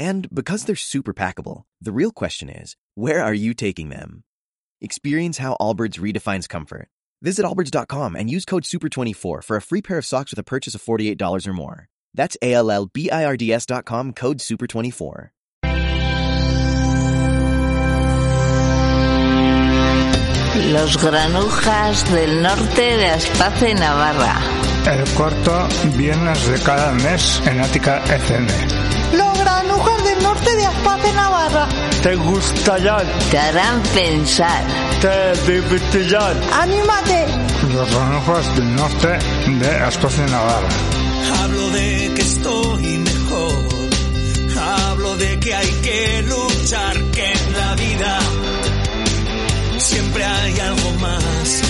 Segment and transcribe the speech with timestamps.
[0.00, 4.24] And because they're super packable, the real question is, where are you taking them?
[4.80, 6.88] Experience how Allbirds redefines comfort.
[7.20, 10.74] Visit allbirds.com and use code SUPER24 for a free pair of socks with a purchase
[10.74, 11.88] of $48 or more.
[12.14, 15.28] That's A-L-L-B-I-R-D-S.com code SUPER24.
[20.72, 24.40] Los granujas del norte de Aspace, Navarra.
[24.86, 28.79] El corto Viernes de cada mes en Ática FM.
[30.22, 31.68] Los granujas del norte de Aspace, Navarra.
[32.02, 32.96] ¿Te gusta ya?
[33.30, 34.64] Te harán pensar.
[35.00, 36.36] ¿Te divertirán?
[36.52, 37.26] ¡Anímate!
[37.72, 39.18] Los granujas del norte
[39.60, 40.68] de Aspace, Navarra.
[41.42, 43.68] Hablo de que estoy mejor.
[44.60, 48.18] Hablo de que hay que luchar, que en la vida
[49.78, 51.62] siempre hay algo más.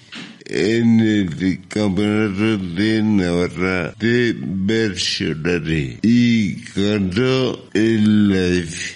[0.45, 8.95] en el campeonato de Navarra de Bersolari y cantó en las,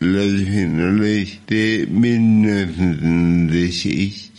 [0.00, 4.32] las finales de 1996,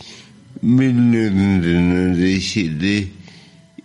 [0.60, 3.08] 1997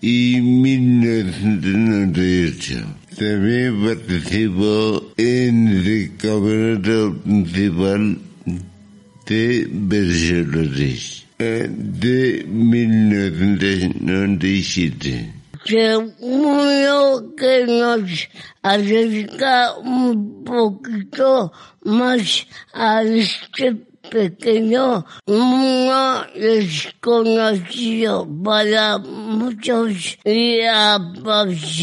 [0.01, 2.84] y 1998.
[3.17, 8.17] También participó en el campeonato principal
[9.25, 11.00] de Bersolari
[11.38, 15.34] de 1997.
[15.66, 18.28] Seguro que nos
[18.61, 21.53] acerca un poquito
[21.84, 31.73] más a este pequeño mundo desconocido para muchos y apasionante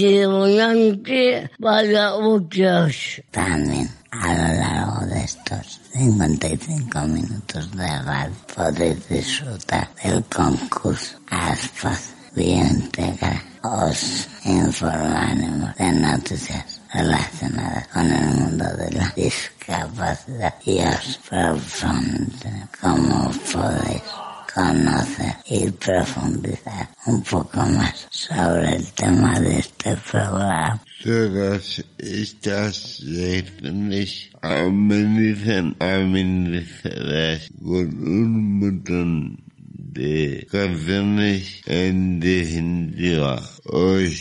[1.60, 3.20] para otros.
[3.32, 12.14] También a lo largo de estos 55 minutos de radio podéis disfrutar del concurso Aspas
[12.36, 13.42] Bientegra.
[13.62, 23.30] Os informaremos de noticias relacionadas con el mundo de la discapacidad y os propondremos cómo
[23.52, 24.02] podéis
[24.52, 30.82] conocer y profundizar un poco más sobre el tema de este programa.
[31.02, 39.49] Todas estas lecciones amenizan, amenizadas con un montón
[39.92, 43.40] de canciones en definitiva.
[43.66, 44.16] Hoy,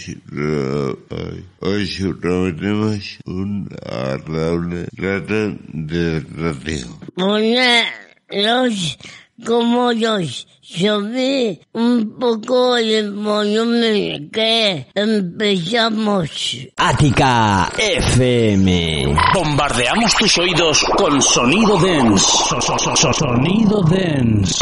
[1.09, 6.87] hoy, hoy prometemos un agradable rato de radio.
[7.15, 7.83] Hola,
[8.29, 8.97] los
[9.45, 10.17] como yo
[10.61, 16.57] subí un poco el volumen que empezamos.
[16.75, 19.15] Ática FM.
[19.33, 22.25] Bombardeamos tus oídos con sonido dance.
[22.49, 24.55] So- so- so- so- sonido dance.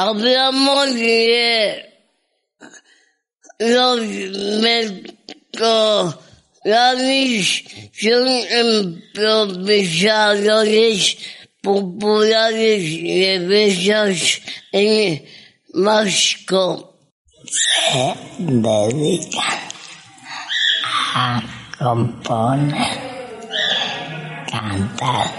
[0.00, 1.84] Hablamos de
[3.58, 4.00] los
[6.62, 7.64] mercolaris
[8.00, 8.28] son
[9.18, 11.18] improvisadores
[11.60, 14.40] populares de bellas
[14.70, 15.26] en
[15.74, 16.94] Moscú.
[17.50, 19.68] Se dedican
[21.16, 21.42] a
[21.76, 23.00] componer,
[24.48, 25.34] cantar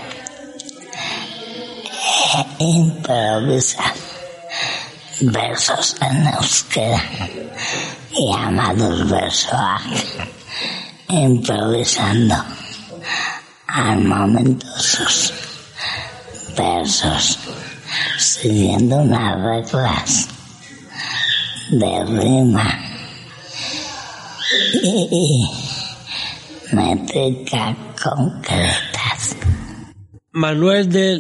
[2.60, 4.09] e improvisar
[5.22, 7.02] versos en euskera
[8.12, 9.82] llamados versoak,
[11.10, 12.36] improvisando
[13.68, 15.34] al momento sus
[16.58, 17.40] versos,
[18.18, 20.28] siguiendo unas reglas
[21.72, 22.80] de rima
[24.74, 25.48] y
[26.72, 29.36] métrica concretas.
[30.32, 31.20] Manuel de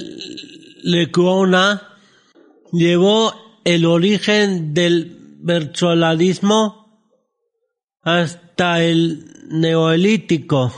[0.84, 1.81] Lecuona
[2.72, 7.13] llevó el origen del versolarismo
[8.01, 10.74] hasta el neolítico,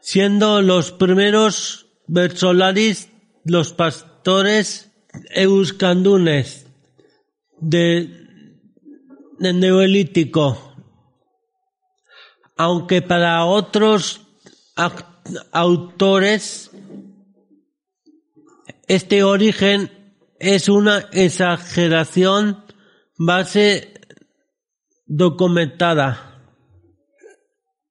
[0.00, 3.08] siendo los primeros versolaris
[3.44, 4.90] los pastores
[5.30, 6.66] euskandunes
[7.60, 8.08] de,
[9.38, 10.74] del neolítico,
[12.56, 14.26] aunque para otros
[15.52, 16.72] autores
[18.88, 19.99] este origen
[20.40, 22.64] es una exageración
[23.18, 23.92] base
[25.06, 26.40] documentada.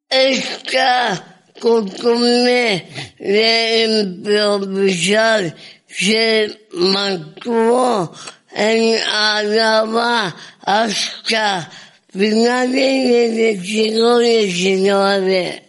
[0.10, 5.56] Esta costumbre de improvisar
[5.88, 8.12] se mantuvo
[8.52, 11.70] en Álava hasta
[12.12, 15.69] finales del siglo XIX.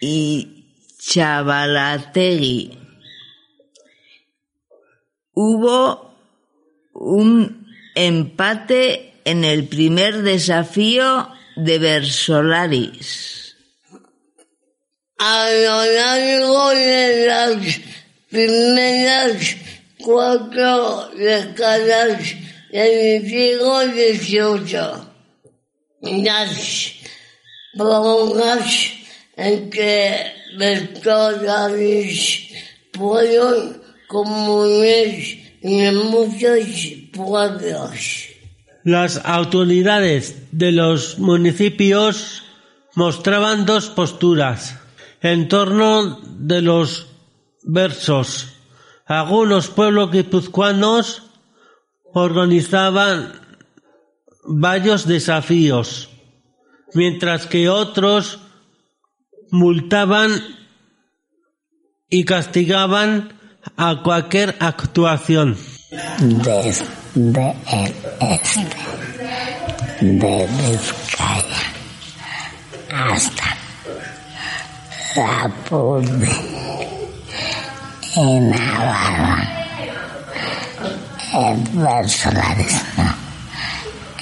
[0.04, 0.66] y
[1.00, 2.78] Chavalategui.
[5.34, 6.14] Hubo
[6.94, 7.66] un
[7.96, 13.56] empate en el primer desafío de Versolaris.
[15.20, 17.80] A lo largo de las
[18.30, 19.56] primeras
[20.00, 22.20] cuatro décadas
[22.70, 24.82] del siglo XVIII,
[26.26, 26.94] las
[27.78, 29.03] prolongas
[29.36, 32.48] entre vectores
[32.94, 36.68] fueron comunes en muchos
[37.12, 38.28] pueblos.
[38.84, 42.44] Las autoridades de los municipios
[42.96, 44.78] mostraban dos posturas
[45.22, 47.08] en torno de los
[47.64, 48.50] versos.
[49.06, 51.24] Algunos pueblos guipuzcoanos
[52.14, 53.42] organizaban
[54.44, 56.10] varios desafíos,
[56.94, 58.40] mientras que otros
[59.54, 60.32] multaban
[62.10, 63.34] y castigaban
[63.78, 65.56] a cualquier actuación.
[66.20, 68.68] Desde el este
[70.02, 71.62] de Vizcaya
[72.92, 73.56] hasta
[75.16, 76.32] la Purde
[78.16, 79.50] y Navarra.
[81.36, 83.14] El versolarismo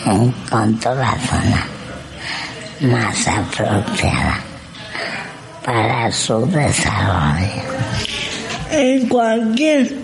[0.06, 1.68] encontró la zona
[2.82, 4.51] más apropiada
[5.72, 7.64] para su desarrollo.
[8.72, 9.96] En cualquier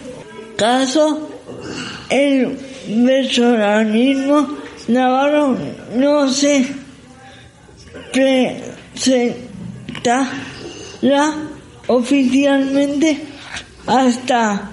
[0.55, 1.29] caso,
[2.09, 2.57] el
[2.87, 4.47] versolarismo
[4.87, 5.57] navarro
[5.93, 6.73] no se
[8.13, 10.31] presentará
[11.87, 13.25] oficialmente
[13.87, 14.71] hasta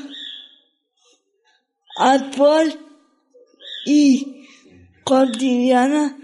[1.97, 2.77] actual
[3.85, 4.45] y
[5.03, 6.17] cotidiana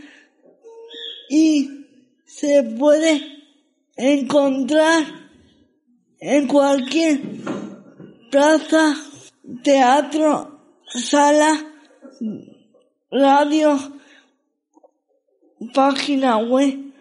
[1.30, 1.81] y
[2.34, 3.22] se puede
[3.96, 5.04] encontrar
[6.20, 7.20] en cualquier
[8.32, 8.96] plaza,
[9.64, 11.66] teatro, sala,
[13.12, 13.78] radio,
[15.74, 16.94] página web,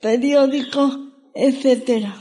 [0.00, 2.14] periódico, etcétera.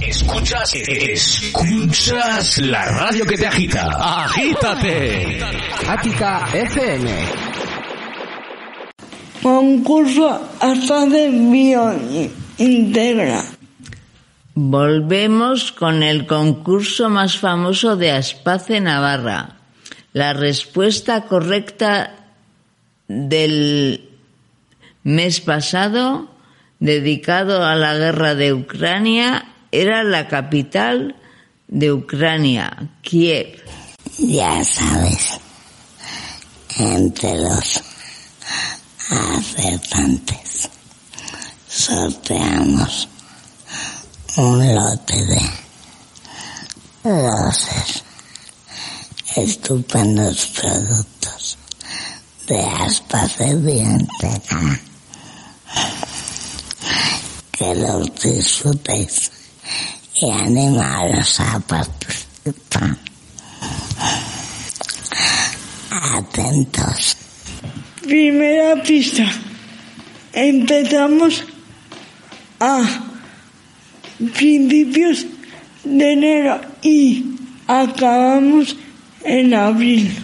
[0.00, 3.88] Escuchas, escuchas la radio que te agita.
[4.24, 5.40] Agítate.
[5.88, 7.51] Ática FM.
[9.42, 11.28] Concurso hasta de
[12.56, 13.42] biointegra.
[14.54, 19.56] Volvemos con el concurso más famoso de Aspace Navarra.
[20.12, 22.14] La respuesta correcta
[23.08, 24.10] del
[25.02, 26.28] mes pasado,
[26.78, 31.16] dedicado a la guerra de Ucrania, era la capital
[31.66, 33.60] de Ucrania, Kiev.
[34.18, 35.40] Ya sabes,
[36.78, 37.91] entre los
[39.10, 40.68] acertantes
[41.68, 43.08] sorteamos
[44.36, 45.50] un lote de
[47.02, 48.04] doces
[49.36, 51.58] estupendos productos
[52.46, 54.80] de aspas de Bienteca.
[57.52, 59.30] Que los disfrutéis
[60.16, 62.96] y animaros a participar.
[65.90, 67.21] Atentos.
[68.02, 69.24] Primera pista.
[70.32, 71.44] Empezamos
[72.58, 72.82] a
[74.34, 75.26] principios
[75.84, 78.76] de enero y acabamos
[79.24, 80.16] en abril.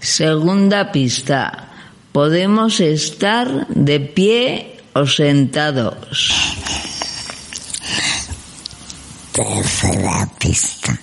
[0.00, 1.70] Segunda pista.
[2.12, 6.32] Podemos estar de pie o sentados.
[9.32, 11.00] Tercera pista.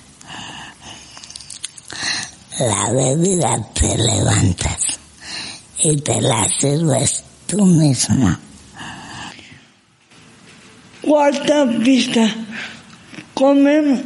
[2.58, 5.03] La bebida te levantas
[5.84, 8.36] y te la sirves tú mismo.
[11.02, 12.34] Cuarta pista.
[13.34, 14.02] Comem,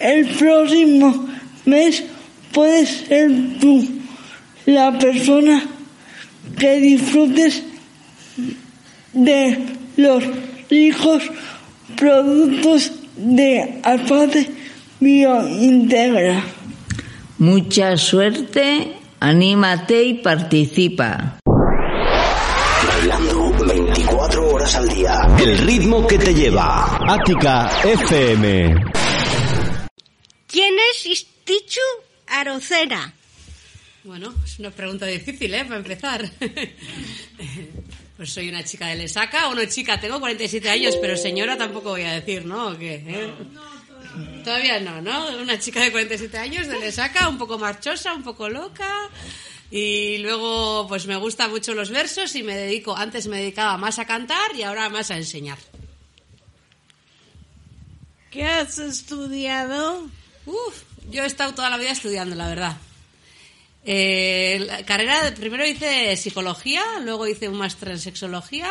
[0.00, 1.28] el próximo
[1.66, 2.02] mes
[2.52, 3.86] puedes ser tú
[4.64, 5.62] la persona
[6.58, 7.62] que disfrutes
[9.12, 9.58] de
[9.96, 10.24] los
[10.70, 11.22] ricos
[11.96, 14.48] productos de Alpate
[15.00, 16.42] Biointegra.
[17.38, 21.38] Mucha suerte, anímate y participa.
[22.84, 25.20] Bailando 24 horas al día.
[25.38, 26.98] El ritmo que te lleva.
[27.06, 28.74] Ática FM.
[30.48, 31.80] ¿Quién es Istichu
[32.26, 33.14] Arocena?
[34.02, 35.64] Bueno, es una pregunta difícil, ¿eh?
[35.64, 36.28] Para empezar.
[38.18, 41.90] Pues soy una chica de Lesaca, o no chica, tengo 47 años, pero señora tampoco
[41.90, 42.70] voy a decir, ¿no?
[42.70, 43.32] ¿O qué, eh?
[44.44, 45.28] Todavía no, ¿no?
[45.38, 49.08] Una chica de 47 años de Lesaca, un poco marchosa, un poco loca.
[49.70, 53.98] Y luego, pues me gustan mucho los versos y me dedico, antes me dedicaba más
[53.98, 55.58] a cantar y ahora más a enseñar.
[58.30, 60.08] ¿Qué has estudiado?
[60.46, 62.76] Uf, yo he estado toda la vida estudiando, la verdad.
[63.84, 68.70] Eh, la carrera, primero hice psicología, luego hice un máster en sexología,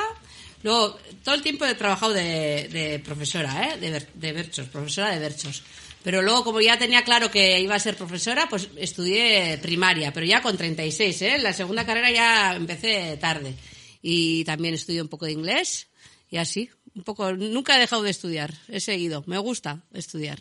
[0.64, 3.78] luego todo el tiempo he trabajado de, de profesora, ¿eh?
[3.78, 5.64] de, de berchos, profesora de berchos.
[6.04, 10.26] Pero luego, como ya tenía claro que iba a ser profesora, pues estudié primaria, pero
[10.26, 11.38] ya con 36, ¿eh?
[11.40, 13.56] La segunda carrera ya empecé tarde.
[14.02, 15.88] Y también estudié un poco de inglés
[16.30, 20.40] y así, un poco, nunca he dejado de estudiar, he seguido, me gusta estudiar.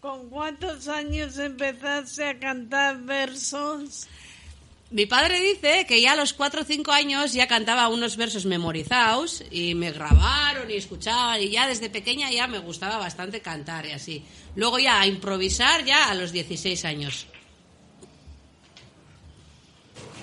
[0.00, 4.06] ¿Con cuántos años empezaste a cantar versos?
[4.90, 8.44] Mi padre dice que ya a los 4 o 5 años ya cantaba unos versos
[8.46, 13.86] memorizados y me grabaron y escuchaban y ya desde pequeña ya me gustaba bastante cantar
[13.86, 14.22] y así.
[14.54, 17.26] Luego ya a improvisar ya a los 16 años.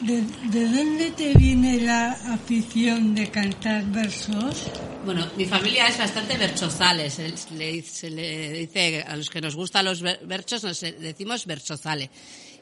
[0.01, 4.67] ¿De, de dónde te viene la afición de cantar versos?
[5.05, 7.13] Bueno, mi familia es bastante verchozales.
[7.13, 11.45] Se le, se le dice a los que nos gustan los ver- verchos, nos decimos
[11.45, 12.09] verchozale.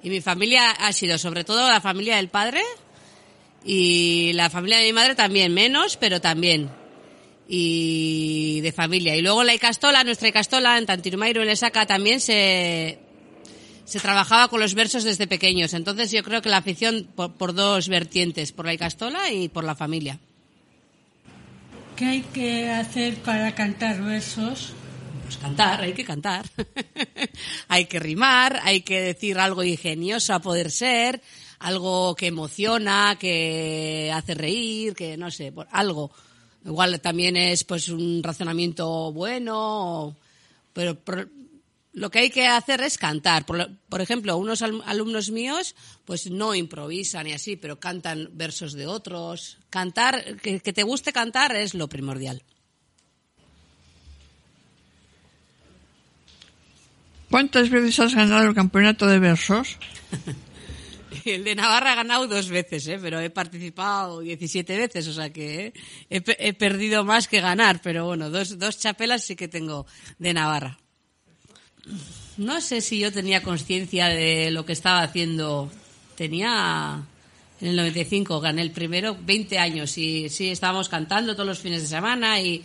[0.02, 2.62] Y mi familia ha sido sobre todo la familia del padre
[3.66, 6.70] y la familia de mi madre también, menos, pero también.
[7.48, 9.16] Y de familia.
[9.16, 13.00] Y luego la Icastola, nuestra Icastola, en Tantirumairo, en Lesaca, también se,
[13.86, 15.74] se trabajaba con los versos desde pequeños.
[15.74, 19.64] Entonces yo creo que la afición por, por dos vertientes, por la Icastola y por
[19.64, 20.20] la familia.
[21.96, 24.74] ¿Qué hay que hacer para cantar versos?
[25.30, 26.50] Pues cantar, hay que cantar.
[27.68, 31.22] hay que rimar, hay que decir algo ingenioso a poder ser,
[31.60, 36.10] algo que emociona, que hace reír, que no sé, algo.
[36.66, 40.16] Igual también es pues un razonamiento bueno,
[40.74, 40.98] pero
[41.94, 43.46] lo que hay que hacer es cantar.
[43.46, 48.30] Por, lo- por ejemplo, unos al- alumnos míos pues no improvisan y así, pero cantan
[48.34, 49.60] versos de otros.
[49.70, 52.42] Cantar, que te guste cantar es lo primordial.
[57.30, 59.78] ¿Cuántas veces has ganado el campeonato de versos?
[61.26, 63.00] El de Navarra ha ganado dos veces, ¿eh?
[63.02, 65.74] pero he participado 17 veces, o sea que ¿eh?
[66.10, 69.86] he, he perdido más que ganar, pero bueno, dos, dos chapelas sí que tengo
[70.18, 70.80] de Navarra.
[72.38, 75.70] No sé si yo tenía conciencia de lo que estaba haciendo.
[76.16, 77.04] Tenía
[77.62, 81.82] en el 95, gané el primero, 20 años y sí, estábamos cantando todos los fines
[81.82, 82.64] de semana y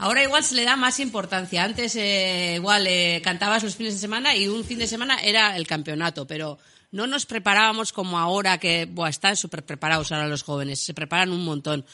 [0.00, 1.62] ahora igual se le da más importancia.
[1.62, 5.56] Antes eh, igual eh, cantabas los fines de semana y un fin de semana era
[5.56, 6.58] el campeonato, pero
[6.90, 11.30] no nos preparábamos como ahora que buah, están súper preparados ahora los jóvenes, se preparan
[11.30, 11.84] un montón.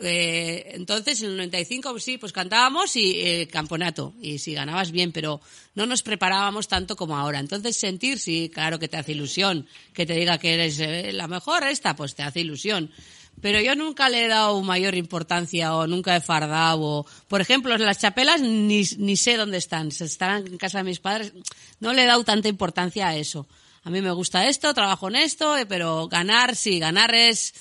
[0.00, 4.14] Eh, entonces, en el 95, pues sí, pues cantábamos y eh, campeonato.
[4.20, 5.40] Y si ganabas bien, pero
[5.74, 7.40] no nos preparábamos tanto como ahora.
[7.40, 9.66] Entonces, sentir, sí, claro que te hace ilusión.
[9.92, 12.90] Que te diga que eres eh, la mejor esta, pues te hace ilusión.
[13.40, 16.80] Pero yo nunca le he dado mayor importancia o nunca he fardado.
[16.80, 19.92] O, por ejemplo, las chapelas ni, ni sé dónde están.
[19.92, 21.32] Se estarán en casa de mis padres.
[21.80, 23.46] No le he dado tanta importancia a eso.
[23.84, 27.54] A mí me gusta esto, trabajo en esto, eh, pero ganar, sí, ganar es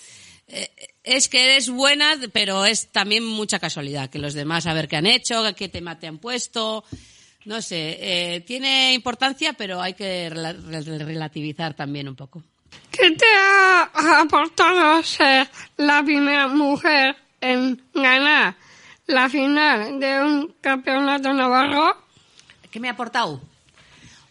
[0.47, 0.69] eh,
[1.03, 4.95] es que eres buena, pero es también mucha casualidad, que los demás a ver qué
[4.97, 6.83] han hecho, qué tema te han puesto,
[7.45, 12.43] no sé, eh, tiene importancia, pero hay que rela- rel- relativizar también un poco.
[12.91, 18.55] ¿Qué te ha aportado ser la primera mujer en ganar
[19.05, 21.95] la final de un campeonato navarro?
[22.71, 23.41] ¿Qué me ha aportado?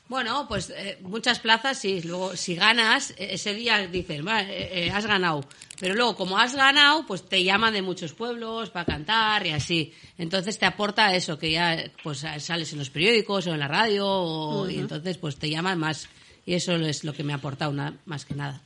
[0.08, 2.00] Bueno, pues eh, muchas plazas, sí.
[2.02, 5.44] Luego, si ganas, eh, ese día dices, "Va, eh, eh, has ganado.
[5.80, 9.92] Pero luego, como has ganado, pues te llaman de muchos pueblos para cantar y así.
[10.16, 14.06] Entonces te aporta eso, que ya pues sales en los periódicos o en la radio
[14.06, 16.08] o- y entonces pues te llaman más.
[16.46, 17.72] Y eso es lo que me ha aportado
[18.06, 18.62] más que nada.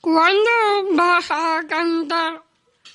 [0.00, 0.50] ¿Cuándo
[0.96, 2.42] vas a cantar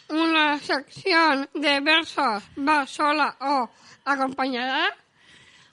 [0.10, 2.44] una sección de versos?
[2.56, 3.70] ¿Vas sola o
[4.04, 4.96] acompañada?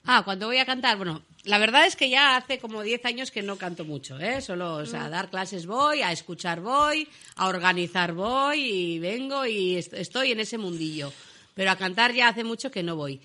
[0.04, 3.30] Ah, cuando voy a cantar, bueno, la verdad es que ya hace como 10 años
[3.30, 4.40] que no canto mucho, ¿eh?
[4.42, 9.46] Solo, o sea, a dar clases voy, a escuchar voy, a organizar voy y vengo
[9.46, 11.12] y est- estoy en ese mundillo.
[11.54, 13.20] Pero a cantar ya hace mucho que no voy.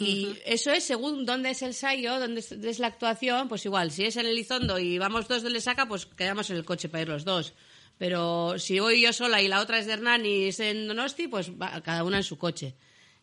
[0.00, 4.04] Y eso es según dónde es el ensayo, dónde es, la actuación, pues igual, si
[4.06, 7.08] es en Elizondo y vamos dos de Lesaca, pues quedamos en el coche para ir
[7.08, 7.52] los dos.
[7.98, 11.28] Pero si voy yo sola y la otra es de Hernán y es en Donosti,
[11.28, 12.74] pues va cada una en su coche.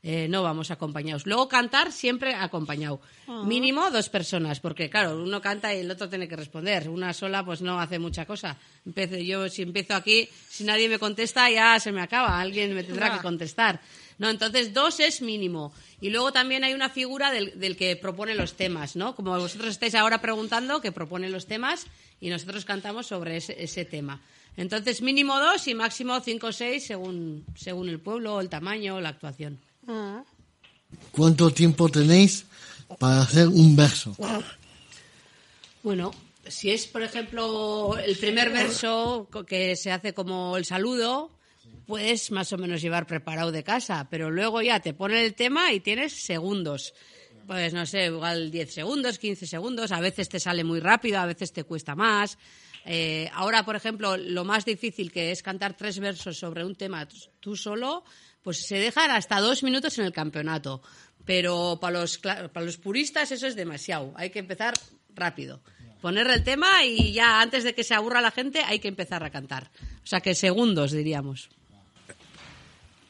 [0.03, 1.25] Eh, no vamos acompañados.
[1.25, 3.01] Luego cantar siempre acompañado.
[3.27, 3.43] Ah.
[3.43, 6.87] Mínimo dos personas, porque claro, uno canta y el otro tiene que responder.
[6.89, 8.57] Una sola pues no hace mucha cosa.
[8.85, 12.39] Empiezo, yo si empiezo aquí, si nadie me contesta ya se me acaba.
[12.39, 13.81] Alguien me tendrá que contestar.
[14.17, 15.73] No, entonces dos es mínimo.
[16.01, 19.15] Y luego también hay una figura del, del que propone los temas, ¿no?
[19.15, 21.85] Como vosotros estáis ahora preguntando, que propone los temas
[22.19, 24.21] y nosotros cantamos sobre ese, ese tema.
[24.57, 29.09] Entonces mínimo dos y máximo cinco o seis según, según el pueblo, el tamaño, la
[29.09, 29.59] actuación.
[31.11, 32.45] ¿Cuánto tiempo tenéis
[32.97, 34.15] para hacer un verso?
[35.83, 36.11] Bueno,
[36.47, 41.29] si es, por ejemplo, el primer verso que se hace como el saludo,
[41.87, 45.73] puedes más o menos llevar preparado de casa, pero luego ya te ponen el tema
[45.73, 46.93] y tienes segundos.
[47.47, 51.25] Pues no sé, igual 10 segundos, 15 segundos, a veces te sale muy rápido, a
[51.25, 52.37] veces te cuesta más.
[52.85, 57.07] Eh, ahora, por ejemplo, lo más difícil que es cantar tres versos sobre un tema
[57.39, 58.03] tú solo,
[58.43, 60.81] pues se dejan hasta dos minutos en el campeonato.
[61.25, 64.13] Pero para los, para los puristas eso es demasiado.
[64.17, 64.73] Hay que empezar
[65.15, 65.61] rápido.
[66.01, 69.23] Poner el tema y ya antes de que se aburra la gente hay que empezar
[69.23, 69.71] a cantar.
[70.03, 71.49] O sea que segundos diríamos.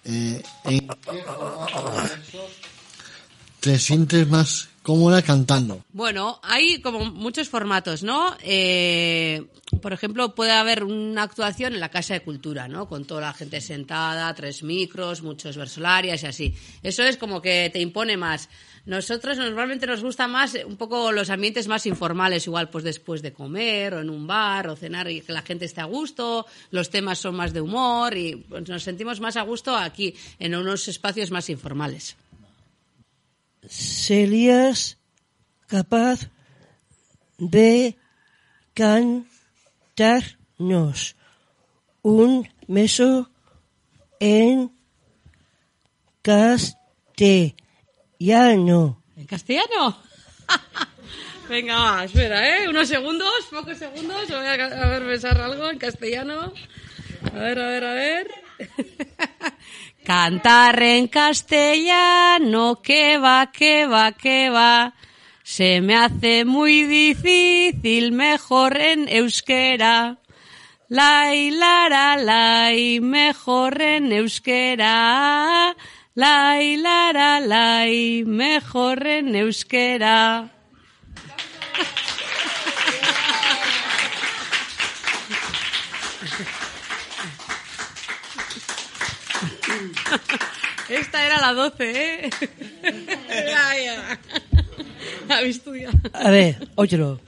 [0.10, 2.08] Eh, ¿En qué formato
[4.88, 5.84] más cómoda cantando?
[5.92, 8.36] Bueno, hay como muchos formatos, ¿no?
[8.42, 9.46] Eh,
[9.82, 12.88] por ejemplo, puede haber una actuación en la Casa de Cultura, ¿no?
[12.88, 16.56] Con toda la gente sentada, tres micros, muchos versolarias y así.
[16.84, 18.50] Eso es como que te impone más.
[18.86, 23.34] Nosotros normalmente nos gusta más un poco los ambientes más informales, igual pues después de
[23.34, 26.90] comer o en un bar o cenar y que la gente esté a gusto, los
[26.90, 30.88] temas son más de humor y pues, nos sentimos más a gusto aquí, en unos
[30.88, 32.16] espacios más informales.
[33.70, 34.98] ¿Serías
[35.68, 36.30] capaz
[37.38, 37.98] de
[38.74, 39.26] cantarnos
[42.02, 43.30] un beso
[44.20, 44.72] en
[46.22, 47.56] castellano?
[49.16, 50.02] ¿En castellano?
[51.50, 52.68] Venga, espera, ¿eh?
[52.70, 54.28] Unos segundos, pocos segundos.
[54.28, 56.54] Voy a, a ver besar algo en castellano.
[57.34, 58.28] A ver, a ver, a ver.
[60.08, 64.94] Cantar en castellano, que va, que va, que va.
[65.44, 70.20] Se me hace muy difícil, mejor en euskera.
[70.88, 75.76] Lai, lara, lai, mejor en euskera.
[76.16, 80.54] Lai, lara, lai, mejor en euskera.
[90.90, 92.30] Esta era la 12, ¿eh?
[96.14, 97.20] A ver, óyelo.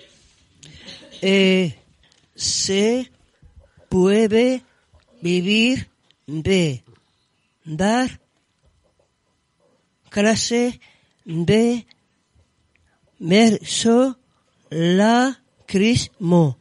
[1.21, 1.77] Eh,
[2.35, 3.11] se
[3.89, 4.63] puede
[5.21, 5.89] vivir
[6.25, 6.83] de
[7.65, 8.21] dar
[10.09, 10.79] clase
[11.25, 11.85] de
[13.19, 14.17] verso
[14.69, 16.57] lacrismo.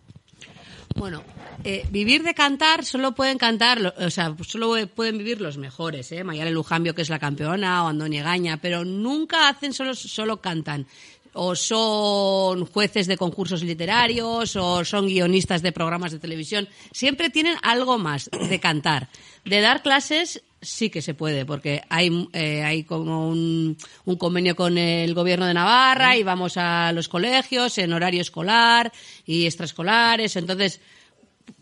[0.96, 1.22] Bueno,
[1.64, 6.22] eh, vivir de cantar solo pueden cantar, o sea, solo pueden vivir los mejores, ¿eh?
[6.22, 10.86] Mayale Lujambio, que es la campeona, o Andoni Gaña, pero nunca hacen solo, solo cantan.
[11.34, 16.68] O son jueces de concursos literarios, o son guionistas de programas de televisión.
[16.92, 19.08] Siempre tienen algo más de cantar.
[19.44, 24.56] De dar clases sí que se puede, porque hay, eh, hay como un, un convenio
[24.56, 28.92] con el gobierno de Navarra y vamos a los colegios en horario escolar
[29.24, 30.34] y extraescolares.
[30.36, 30.80] Entonces,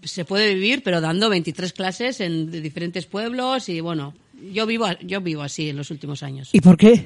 [0.03, 4.15] se puede vivir, pero dando 23 clases en diferentes pueblos y bueno,
[4.53, 6.51] yo vivo, yo vivo así en los últimos años.
[6.53, 7.05] ¿Y por qué?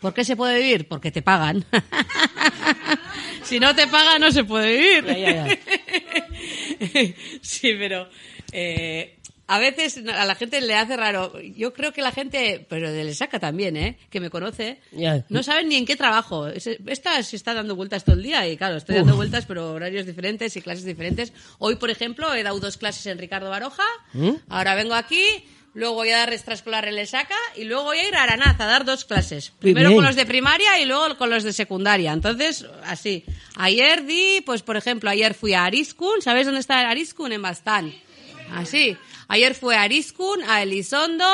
[0.00, 0.88] ¿Por qué se puede vivir?
[0.88, 1.64] Porque te pagan.
[3.44, 5.04] si no te pagan, no se puede vivir.
[5.06, 5.58] Ya, ya, ya.
[7.40, 8.08] sí, pero
[8.50, 11.38] eh, a veces a la gente le hace raro.
[11.40, 13.98] Yo creo que la gente, pero de Lesaca también, ¿eh?
[14.10, 15.24] que me conoce, Ya.
[15.28, 16.46] no saben ni en qué trabajo.
[16.48, 19.16] Es- Esta se está dando vueltas todo el día y claro, estoy dando Uf.
[19.18, 21.32] vueltas, pero horarios diferentes y clases diferentes.
[21.58, 23.82] Hoy, por ejemplo, he dado dos clases en Ricardo Baroja.
[24.14, 24.30] ¿Mm?
[24.48, 25.22] Ahora vengo aquí,
[25.74, 28.66] luego voy a dar extraescolar en Lesaca y luego voy a ir a Aranaz a
[28.66, 29.52] dar dos clases.
[29.58, 32.12] Primero con los de primaria y luego con los de secundaria.
[32.12, 33.24] Entonces, así.
[33.56, 36.22] Ayer di, pues por ejemplo, ayer fui a Arizkun.
[36.22, 37.32] ¿Sabes dónde está Arizkun?
[37.32, 37.92] En Bastán.
[38.54, 38.96] Así.
[39.32, 41.24] Ayer fue a Arizkun, a Elizondo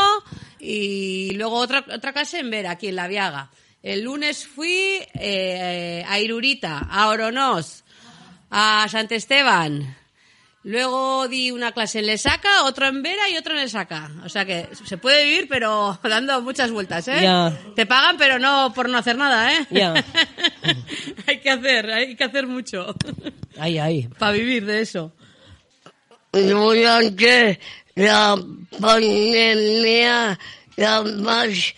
[0.60, 3.50] y luego otra, otra clase en Vera, aquí en La Viaga.
[3.82, 7.82] El lunes fui eh, a Irurita, a Oronos,
[8.52, 9.96] a Sant Esteban.
[10.62, 14.12] Luego di una clase en Lesaca, otro en Vera y otro en Lesaca.
[14.24, 17.18] O sea que se puede vivir, pero dando muchas vueltas, ¿eh?
[17.22, 17.52] Ya.
[17.74, 19.66] Te pagan, pero no por no hacer nada, ¿eh?
[19.70, 19.92] Ya.
[21.26, 22.94] hay que hacer, hay que hacer mucho
[23.58, 24.08] Ahí, ahí.
[24.20, 25.12] para vivir de eso.
[26.30, 27.58] Durante
[27.98, 28.38] la
[28.80, 30.38] pandemia
[30.76, 31.74] las más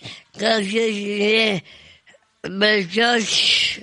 [2.43, 3.81] versos.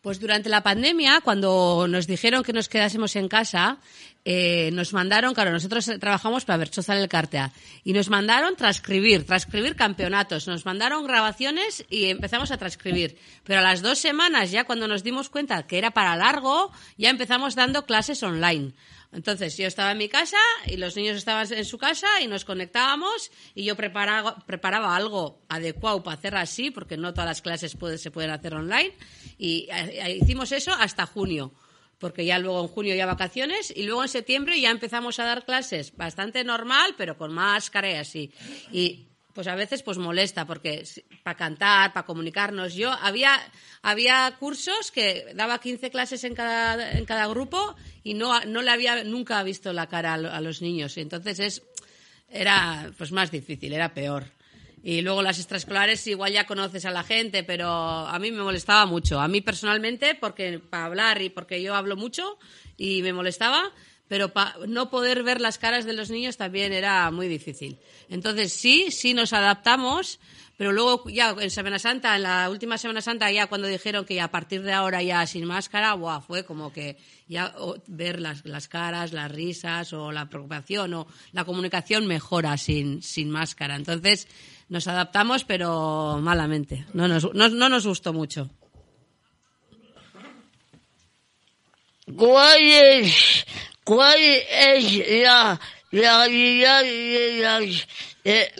[0.00, 3.78] Pues durante la pandemia, cuando nos dijeron que nos quedásemos en casa,
[4.24, 9.76] eh, nos mandaron, claro, nosotros trabajamos para Berchozal el Cartea, y nos mandaron transcribir, transcribir
[9.76, 13.18] campeonatos, nos mandaron grabaciones y empezamos a transcribir.
[13.44, 17.10] Pero a las dos semanas, ya cuando nos dimos cuenta que era para largo, ya
[17.10, 18.72] empezamos dando clases online.
[19.14, 22.44] Entonces yo estaba en mi casa y los niños estaban en su casa y nos
[22.44, 27.76] conectábamos y yo preparaba, preparaba algo adecuado para hacer así, porque no todas las clases
[27.96, 28.92] se pueden hacer online.
[29.38, 31.52] Y eh, hicimos eso hasta junio,
[31.98, 35.44] porque ya luego en junio ya vacaciones y luego en septiembre ya empezamos a dar
[35.44, 38.32] clases bastante normal, pero con máscara y así.
[38.72, 40.84] Y pues a veces pues molesta porque
[41.24, 42.74] para cantar, para comunicarnos.
[42.74, 43.32] Yo había
[43.82, 48.70] había cursos que daba 15 clases en cada en cada grupo y no no le
[48.70, 50.96] había nunca visto la cara a, lo- a los niños.
[50.98, 51.62] Entonces es
[52.28, 54.24] era pues más difícil, era peor.
[54.86, 58.84] Y luego las extraescolares igual ya conoces a la gente, pero a mí me molestaba
[58.84, 59.18] mucho.
[59.18, 62.38] A mí personalmente, porque para hablar y porque yo hablo mucho
[62.76, 63.72] y me molestaba,
[64.08, 67.78] pero pa- no poder ver las caras de los niños también era muy difícil.
[68.10, 70.20] Entonces sí, sí nos adaptamos,
[70.58, 74.20] pero luego ya en Semana Santa, en la última Semana Santa, ya cuando dijeron que
[74.20, 77.54] a partir de ahora ya sin máscara, buah, fue como que ya
[77.86, 83.30] ver las, las caras, las risas o la preocupación o la comunicación mejora sin, sin
[83.30, 83.76] máscara.
[83.76, 84.28] Entonces
[84.74, 86.84] nos adaptamos, pero malamente.
[86.92, 88.50] No nos, no, no nos gustó mucho.
[92.16, 93.46] ¿Cuál es,
[93.82, 95.58] cuál es la
[95.90, 97.88] realidad de las
[98.24, 98.52] eh,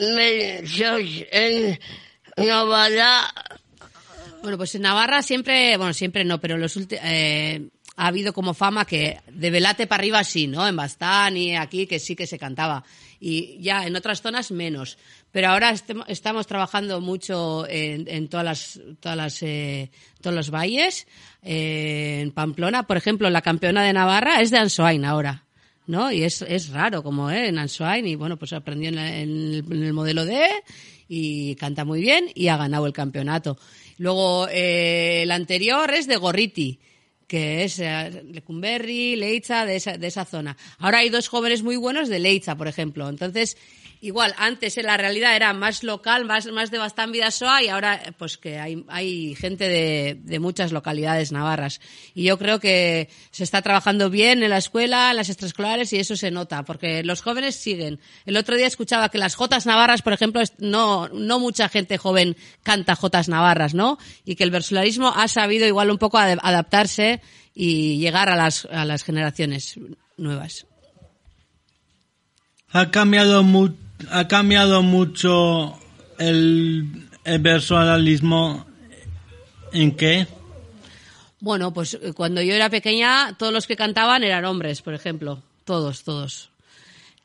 [1.31, 3.35] en Navarra?
[4.43, 8.33] Bueno, pues en Navarra siempre, bueno, siempre no, pero en los últimos, eh, ha habido
[8.33, 10.67] como fama que de Velate para arriba sí, ¿no?
[10.67, 12.85] En Bastán y aquí que sí que se cantaba.
[13.21, 14.99] Y ya en otras zonas menos.
[15.35, 20.51] Pero ahora estem- estamos trabajando mucho en, en todas las, todas las, eh, todos los
[20.51, 21.09] valles.
[21.43, 25.45] Eh, en Pamplona, por ejemplo, la campeona de Navarra es de Ansoain ahora.
[25.89, 26.13] ¿no?
[26.13, 27.49] Y es, es raro como ¿eh?
[27.49, 30.41] en Ansoain y bueno, pues aprendió en, el, modelo D
[31.09, 33.59] y canta muy bien y ha ganado el campeonato.
[33.99, 36.79] Luego eh, el anterior es de Gorriti,
[37.27, 40.57] que es eh, Lecumberri, Leitza, de esa, de esa zona.
[40.79, 43.09] Ahora hay dos jóvenes muy buenos de Leitza, por ejemplo.
[43.09, 43.57] Entonces,
[44.07, 47.95] igual, antes en la realidad era más local, más, más de Bastán Vidasoa y ahora
[47.97, 51.81] eh, pues que hay, hay gente de, de muchas localidades navarras.
[52.15, 55.99] Y yo creo que se está trabajando bien en la escuela, en las extraescolares y
[55.99, 57.99] eso se nota, porque los jóvenes siguen.
[58.27, 62.37] El otro día escuchaba que las jotas navarras, por ejemplo, no, no mucha gente joven
[62.63, 63.99] canta jotas navarras, ¿no?
[64.25, 67.21] Y que el versolarismo ha sabido igual un poco adaptarse
[67.55, 69.75] y llegar a las, a las generaciones
[70.17, 70.67] nuevas.
[72.71, 73.71] Ha cambiado, mu-
[74.11, 75.79] ha cambiado mucho
[76.19, 78.67] el, el personalismo.
[79.73, 80.27] ¿En qué?
[81.41, 85.43] Bueno, pues eh, cuando yo era pequeña, todos los que cantaban eran hombres, por ejemplo.
[85.65, 86.51] Todos, todos.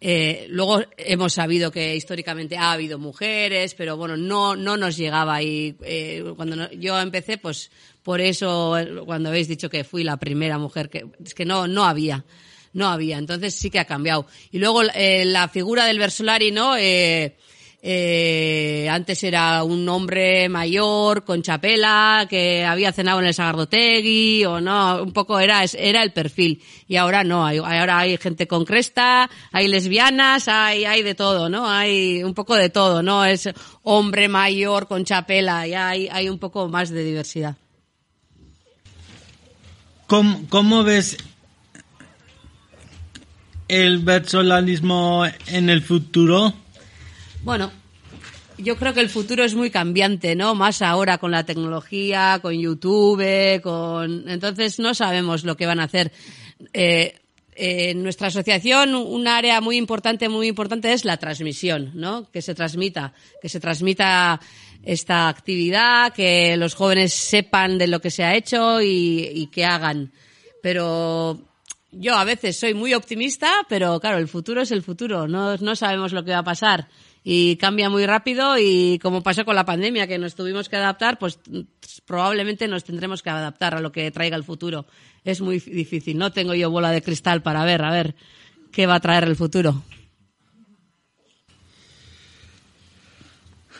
[0.01, 5.41] Eh, luego hemos sabido que históricamente ha habido mujeres, pero bueno, no, no nos llegaba.
[5.43, 7.69] Y eh, cuando no- yo empecé, pues
[8.03, 11.67] por eso, eh, cuando habéis dicho que fui la primera mujer, que es que no,
[11.67, 12.23] no había.
[12.73, 13.17] No había.
[13.17, 14.25] Entonces sí que ha cambiado.
[14.51, 16.75] Y luego eh, la figura del Versolari, ¿no?
[16.77, 17.35] Eh,
[17.81, 24.59] eh, antes era un hombre mayor con chapela que había cenado en el Sagardotegui o
[24.59, 29.29] no, un poco era era el perfil y ahora no, ahora hay gente con cresta,
[29.53, 31.69] hay lesbianas, hay hay de todo, ¿no?
[31.69, 33.49] Hay un poco de todo, no es
[33.83, 37.55] hombre mayor con chapela, ya hay hay un poco más de diversidad.
[40.05, 41.17] ¿Cómo, cómo ves
[43.69, 46.53] el personalismo en el futuro?
[47.43, 47.71] Bueno,
[48.57, 50.55] yo creo que el futuro es muy cambiante, ¿no?
[50.55, 54.27] Más ahora con la tecnología, con YouTube, con...
[54.27, 56.11] Entonces no sabemos lo que van a hacer.
[56.73, 57.15] Eh,
[57.55, 62.29] eh, en nuestra asociación, un área muy importante, muy importante es la transmisión, ¿no?
[62.31, 64.41] Que se transmita, que se transmita
[64.83, 69.63] esta actividad, que los jóvenes sepan de lo que se ha hecho y, y que
[69.63, 70.11] hagan.
[70.61, 71.48] Pero
[71.91, 75.75] yo a veces soy muy optimista, pero claro, el futuro es el futuro, no, no
[75.75, 76.87] sabemos lo que va a pasar
[77.23, 81.19] y cambia muy rápido y como pasó con la pandemia que nos tuvimos que adaptar,
[81.19, 81.59] pues mm,
[82.05, 84.85] probablemente nos tendremos que adaptar a lo que traiga el futuro.
[85.23, 88.15] Es muy difícil, no tengo yo bola de cristal para ver, a ver
[88.71, 89.83] qué va a traer el futuro.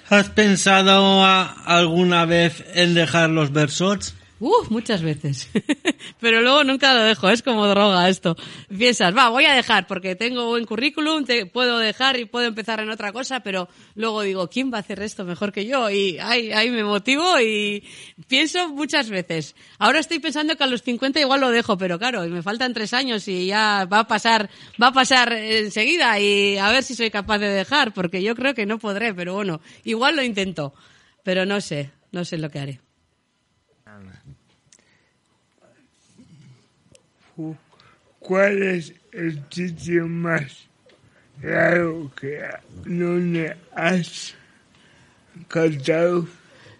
[0.10, 4.15] ¿Has pensado alguna vez en dejar los versos?
[4.39, 5.49] Uh, muchas veces.
[6.19, 8.38] Pero luego nunca lo dejo, es como droga esto.
[8.69, 12.89] Piensas, va, voy a dejar porque tengo buen currículum, puedo dejar y puedo empezar en
[12.89, 15.89] otra cosa, pero luego digo, ¿quién va a hacer esto mejor que yo?
[15.89, 17.84] Y ahí, ahí me motivo y
[18.28, 19.56] pienso muchas veces.
[19.78, 22.93] Ahora estoy pensando que a los 50 igual lo dejo, pero claro, me faltan tres
[22.93, 24.49] años y ya va a pasar,
[24.82, 28.54] va a pasar enseguida y a ver si soy capaz de dejar, porque yo creo
[28.54, 30.73] que no podré, pero bueno, igual lo intento.
[31.23, 32.88] Pero no sé, no sé lo que haré.
[38.19, 40.67] ¿Cuál es el sitio más
[41.41, 42.41] raro que
[42.86, 44.36] donde has
[45.47, 46.28] cantado?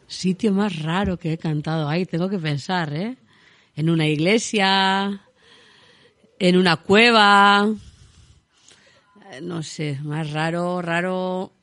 [0.07, 1.87] Sitio más raro que he cantado.
[1.87, 3.15] Ahí tengo que pensar, ¿eh?
[3.75, 5.21] En una iglesia,
[6.39, 7.69] en una cueva.
[9.31, 11.53] Eh, No sé, más raro, raro.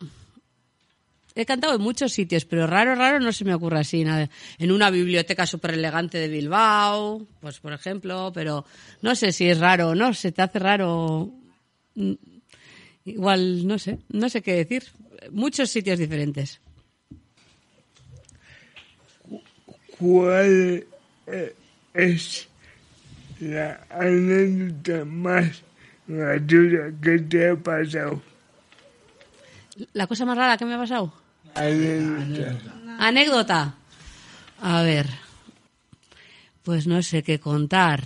[1.39, 4.31] He cantado en muchos sitios, pero raro, raro no se me ocurre así nada.
[4.59, 8.65] En una biblioteca súper elegante de Bilbao, pues por ejemplo, pero
[9.03, 11.31] no sé si es raro o no, se te hace raro.
[11.95, 12.15] Mm,
[13.07, 14.83] Igual, no sé, no sé qué decir.
[15.31, 16.61] Muchos sitios diferentes.
[19.99, 20.85] ¿Cuál
[21.29, 21.55] eh,
[21.95, 22.49] es
[23.39, 25.63] la anécdota más
[26.09, 28.21] gratuita que te ha pasado?
[29.93, 31.26] ¿La cosa más rara que me ha pasado?
[32.99, 33.75] Anécdota.
[34.61, 35.07] A ver.
[36.63, 38.05] Pues no sé qué contar.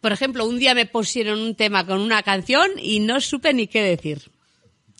[0.00, 3.66] Por ejemplo, un día me pusieron un tema con una canción y no supe ni
[3.66, 4.30] qué decir.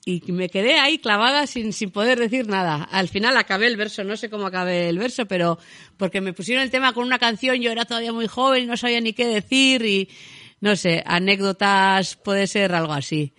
[0.05, 2.85] Y me quedé ahí clavada sin, sin poder decir nada.
[2.85, 5.59] Al final acabé el verso, no sé cómo acabé el verso, pero
[5.97, 8.77] porque me pusieron el tema con una canción, yo era todavía muy joven y no
[8.77, 10.09] sabía ni qué decir y
[10.61, 13.35] no sé, anécdotas puede ser algo así.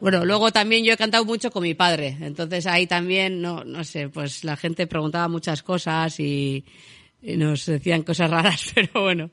[0.00, 3.84] Bueno, luego también yo he cantado mucho con mi padre, entonces ahí también, no, no
[3.84, 6.64] sé, pues la gente preguntaba muchas cosas y,
[7.20, 9.30] y nos decían cosas raras, pero bueno.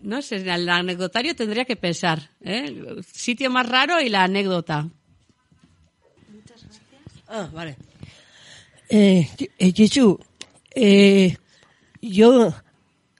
[0.00, 2.64] No sé, el anecdotario tendría que pensar, ¿eh?
[2.66, 4.88] El sitio más raro y la anécdota.
[7.28, 7.76] Ah, vale.
[8.88, 10.16] Eh, eh, Jesús,
[10.74, 11.36] eh,
[12.00, 12.52] yo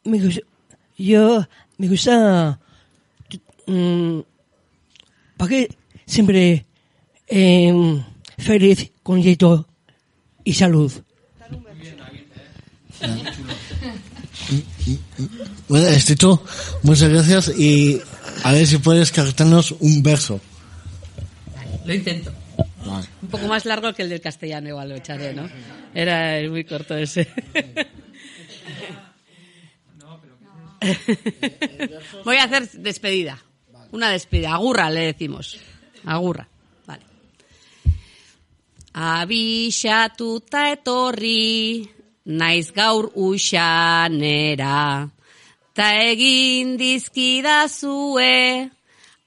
[0.05, 0.43] me gusta,
[0.99, 1.47] yo
[1.79, 2.61] me gusta,
[3.67, 4.21] mm,
[5.37, 5.69] para que
[6.07, 6.67] siempre
[7.29, 8.03] eh,
[8.39, 9.69] feliz con éxito
[10.45, 10.93] y salud.
[15.69, 16.45] Bueno, Estito,
[16.83, 18.01] muchas gracias y
[18.45, 20.41] a ver si puedes cantarnos un verso.
[21.85, 22.33] Lo intento.
[22.85, 23.07] Vale.
[23.23, 25.49] Un poco más largo que el del castellano, igual lo echaré, ¿no?
[25.95, 27.29] Era muy corto ese.
[32.25, 33.39] Voy a hacer despedida.
[33.93, 34.55] Una despedida.
[34.55, 35.59] Agurra, le decimos.
[36.05, 36.47] Agurra.
[36.87, 37.03] Vale.
[38.93, 41.89] Abixatuta etorri,
[42.27, 45.09] naiz gaur uxanera,
[45.75, 48.71] ta egin dizkidazue,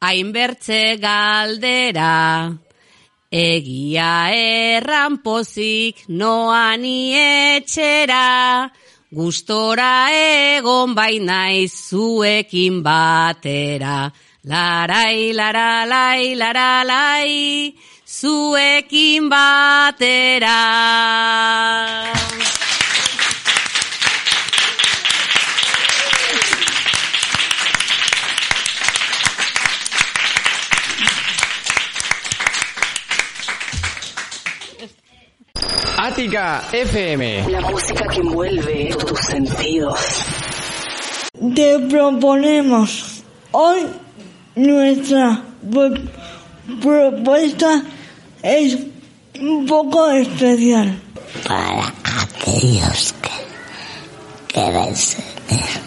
[0.02, 2.54] hainbertze galdera.
[3.36, 8.70] Egia erran pozik noani etxera,
[9.12, 14.12] gustora egon bainaiz zuekin batera.
[14.48, 17.74] Larai, lara, lai, lara, lai,
[18.06, 20.60] zuekin batera.
[35.98, 37.50] Ática FM.
[37.50, 40.00] La música que envuelve tus sentidos.
[41.56, 44.05] Te proponemos hoy
[44.56, 45.42] nuestra
[45.72, 45.94] pro-
[46.82, 47.82] propuesta
[48.42, 48.78] es
[49.40, 51.00] un poco especial.
[51.48, 53.30] Para aquellos que
[54.54, 55.82] quieren seguir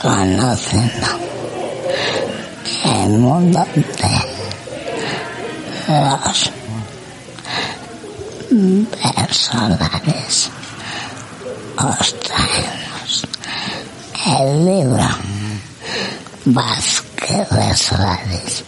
[0.00, 1.06] conociendo
[2.84, 3.84] el mundo de
[5.88, 6.50] los
[8.90, 10.50] personajes,
[11.76, 13.26] os traemos
[14.26, 15.08] el libro
[16.46, 18.64] Vázquez de Solares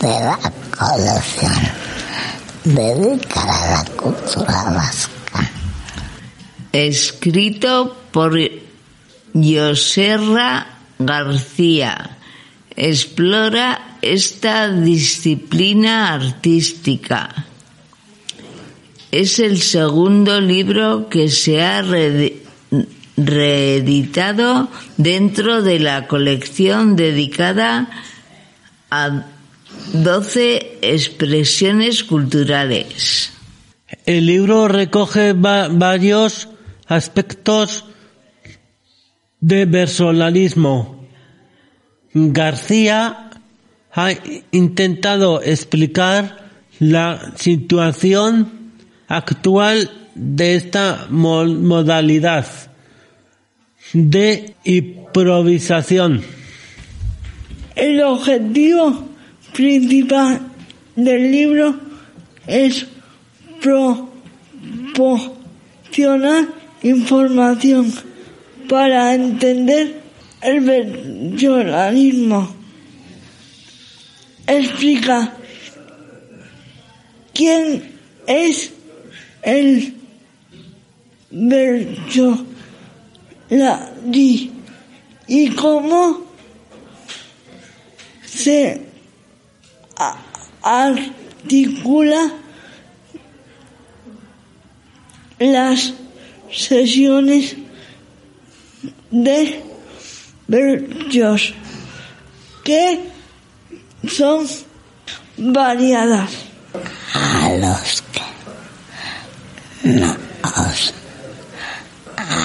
[0.00, 0.38] de la
[0.76, 1.52] colección
[2.64, 5.50] dedicada a la cultura vasca.
[6.72, 8.38] Escrito por
[9.32, 10.66] Joserra
[10.98, 12.18] García.
[12.76, 17.46] Explora esta disciplina artística.
[19.10, 22.43] Es el segundo libro que se ha reedi-
[23.16, 27.88] reeditado dentro de la colección dedicada
[28.90, 29.26] a
[29.92, 33.30] 12 expresiones culturales.
[34.06, 36.48] el libro recoge va- varios
[36.86, 37.84] aspectos
[39.40, 41.06] de versolarismo.
[42.12, 43.30] García
[43.92, 44.08] ha
[44.50, 46.50] intentado explicar
[46.80, 48.72] la situación
[49.08, 52.46] actual de esta mo- modalidad
[53.94, 56.22] de improvisación.
[57.76, 59.08] El objetivo
[59.54, 60.40] principal
[60.96, 61.80] del libro
[62.46, 62.86] es
[63.62, 66.48] proporcionar
[66.82, 67.90] información
[68.68, 70.02] para entender
[70.42, 72.54] el versolarismo.
[74.46, 75.32] Explica
[77.32, 77.94] quién
[78.26, 78.70] es
[79.42, 79.94] el
[83.48, 84.52] versolari
[85.26, 86.24] y cómo
[88.24, 88.86] se
[90.62, 92.32] articula
[95.38, 95.94] las
[96.50, 97.56] sesiones
[99.10, 99.62] de
[100.46, 101.54] versos
[102.62, 103.00] que
[104.08, 104.46] son
[105.36, 106.30] variadas.
[107.14, 110.94] a los que no os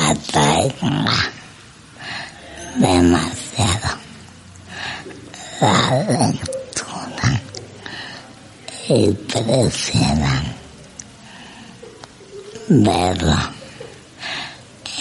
[0.09, 1.31] atraiga
[2.75, 3.97] demasiado.
[5.61, 7.41] La lectura.
[8.87, 10.55] Y prefieran
[12.69, 13.37] verlo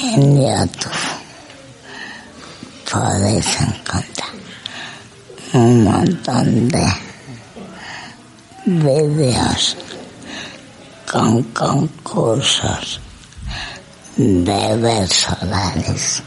[0.02, 0.92] en YouTube.
[2.90, 4.32] Podéis encontrar
[5.54, 6.86] un montón de
[8.66, 9.76] vídeos
[11.11, 13.00] con concursos
[14.18, 16.22] de versolaris.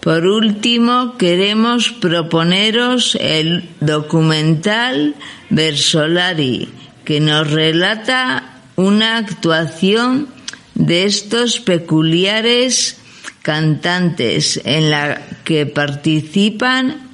[0.00, 5.14] Por último, queremos proponeros el documental
[5.48, 6.68] Versolari,
[7.04, 10.28] que nos relata una actuación
[10.74, 12.98] de estos peculiares
[13.42, 17.08] cantantes en la que participan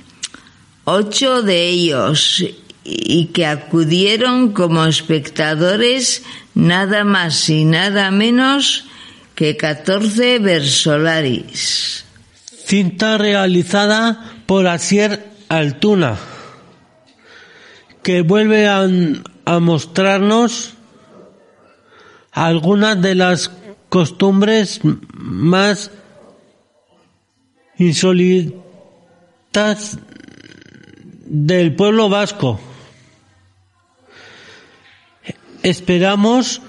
[0.84, 2.44] ocho de ellos
[2.82, 6.22] y que acudieron como espectadores
[6.54, 8.84] nada más y nada menos
[9.34, 12.04] que 14 versolaris.
[12.66, 16.16] Cinta realizada por Asier Altuna,
[18.02, 18.88] que vuelve a,
[19.60, 20.74] mostrarnos
[22.32, 23.50] algunas de las
[23.90, 24.80] costumbres
[25.12, 25.90] más
[27.76, 28.62] insólitas
[31.26, 32.58] del pueblo vasco.
[35.62, 36.62] Esperamos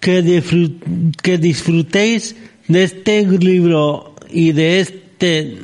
[0.00, 2.36] que, disfrut- que disfrutéis
[2.68, 5.58] de este libro y de este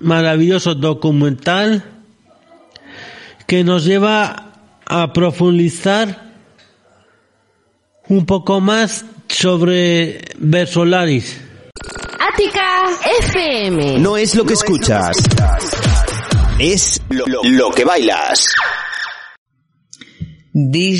[0.00, 1.84] maravilloso documental
[3.46, 4.52] que nos lleva
[4.86, 6.32] a profundizar
[8.08, 11.40] un poco más sobre Versolaris.
[12.18, 12.84] Ática
[13.20, 13.98] FM.
[13.98, 15.16] No es lo que escuchas.
[16.58, 18.46] Es lo, lo- lo que bailas.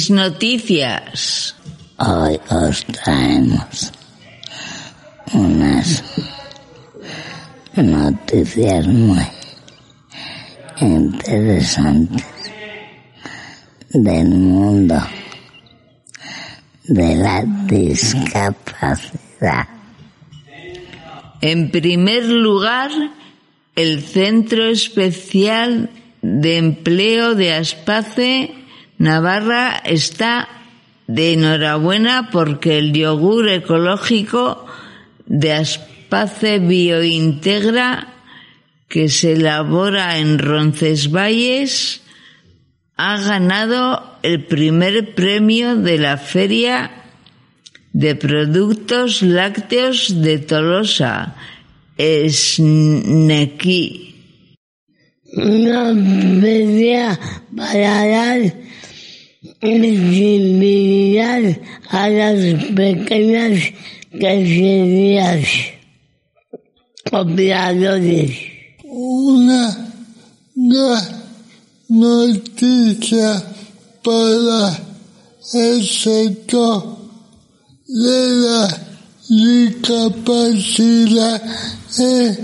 [0.03, 1.57] Disnoticias.
[2.05, 3.93] Hoy os traemos
[5.33, 6.03] unas
[7.77, 9.25] noticias muy
[10.81, 12.27] interesantes
[13.91, 15.01] del mundo
[16.89, 19.69] de la discapacidad.
[21.41, 22.91] En primer lugar,
[23.77, 25.91] el Centro Especial
[26.21, 28.53] de Empleo de Aspace,
[28.99, 30.49] Navarra, está
[31.07, 34.67] de enhorabuena porque el yogur ecológico
[35.27, 38.09] de Aspace Biointegra,
[38.89, 42.03] que se elabora en Roncesvalles,
[42.97, 46.91] ha ganado el primer premio de la Feria
[47.93, 51.37] de Productos Lácteos de Tolosa.
[55.35, 55.95] Una
[57.57, 58.55] para dar
[59.63, 61.57] visibilidad
[61.89, 63.73] a las pequeñas
[64.11, 65.47] queserías
[67.13, 68.37] operadores.
[68.85, 69.93] Una
[70.55, 71.23] gran
[71.89, 73.43] noticia
[74.03, 74.79] para
[75.55, 76.99] el sector
[77.87, 78.69] de la
[79.29, 81.43] discapacidad
[81.99, 82.39] es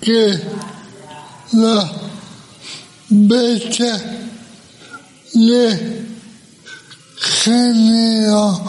[0.00, 0.40] que
[1.52, 1.92] la
[3.10, 4.27] brecha
[5.34, 6.06] de
[7.16, 8.62] género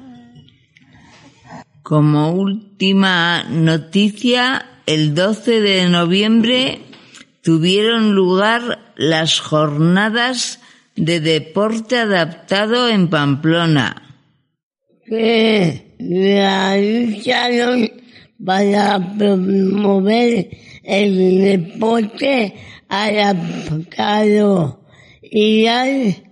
[1.92, 6.78] Como última noticia, el 12 de noviembre
[7.42, 10.58] tuvieron lugar las jornadas
[10.96, 14.16] de deporte adaptado en Pamplona.
[15.04, 17.90] Que realizaron
[18.42, 20.48] para promover
[20.84, 22.54] el deporte
[22.88, 24.82] adaptado
[25.20, 26.31] y dar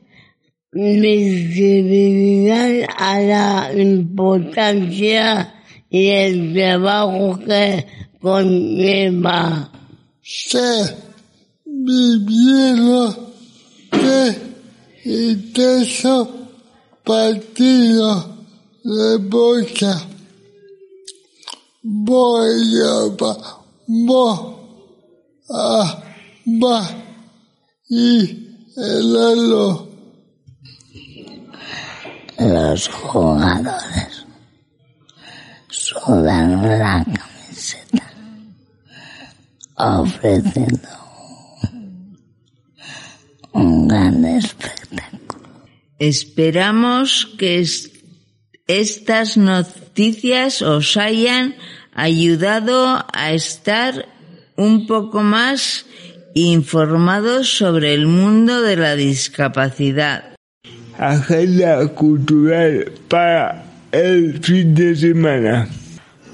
[0.73, 2.61] visibilidad
[2.97, 5.55] a la importancia
[5.89, 7.87] y el trabajo que
[8.21, 9.73] conlleva.
[10.23, 10.97] Se
[11.64, 13.16] vivieron
[13.91, 14.39] tres
[15.05, 16.29] intensos
[17.05, 18.27] partidos
[18.85, 20.07] de bocha.
[21.83, 23.07] Voy a
[23.87, 24.39] voy
[25.51, 26.05] a
[26.62, 26.89] va
[27.89, 28.21] y
[28.77, 29.89] el alo.
[32.41, 34.24] Los jugadores
[35.68, 38.12] sudan la camiseta
[39.76, 40.88] ofreciendo
[43.53, 45.68] un gran espectáculo.
[45.99, 47.91] Esperamos que es-
[48.66, 51.57] estas noticias os hayan
[51.93, 54.07] ayudado a estar
[54.57, 55.84] un poco más
[56.34, 60.30] informados sobre el mundo de la discapacidad.
[61.01, 65.66] Agenda cultural para el fin de semana.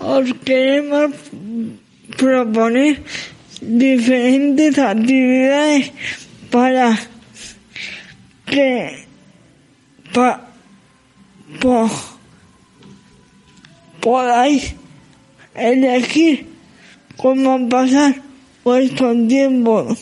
[0.00, 1.12] Os queremos
[2.16, 2.98] proponer
[3.62, 5.92] diferentes actividades
[6.50, 6.98] para
[8.46, 9.06] que
[10.12, 10.50] pa-
[11.60, 11.90] po-
[14.00, 14.74] podáis
[15.54, 16.44] elegir
[17.16, 18.16] cómo pasar
[18.64, 19.96] vuestro tiempo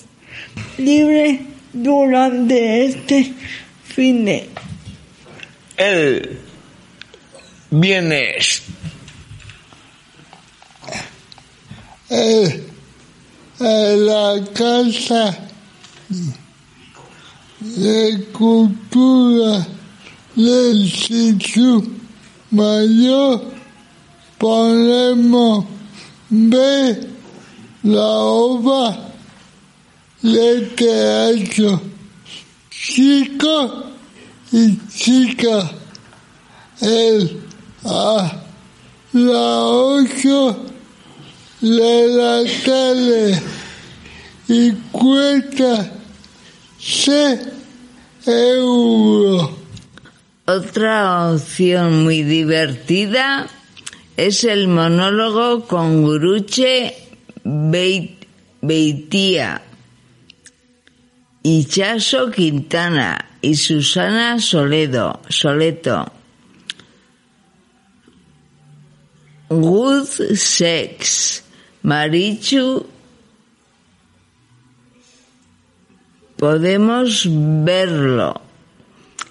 [0.78, 1.40] libre
[1.74, 3.32] durante este
[3.95, 4.49] fin de
[5.76, 6.40] El
[7.70, 8.62] viernes
[12.11, 12.62] Eh,
[13.61, 15.36] en la casa
[17.61, 19.66] de cultura
[20.36, 21.82] del sitio
[22.51, 23.42] mayor
[24.38, 25.64] podemos
[26.28, 27.09] ver
[27.84, 29.12] la obra
[30.20, 31.80] de teatro
[32.87, 33.72] chicos
[34.53, 35.70] y chicas
[36.80, 37.41] el
[37.85, 38.43] a
[39.12, 40.64] la ocho
[41.61, 43.43] de la tarde.
[44.49, 45.91] Y cuesta
[46.78, 47.41] seis
[48.26, 49.51] euros.
[50.47, 53.47] Otra opción muy divertida
[54.18, 56.95] es el monólogo con Guruche
[57.45, 58.26] Beit-
[58.61, 59.62] Beitia,
[61.47, 66.11] Ichaso Quintana y Susana Soledo, Soleto.
[69.51, 71.45] Good Sex,
[71.82, 72.86] Marichu.
[76.38, 78.40] Podemos verlo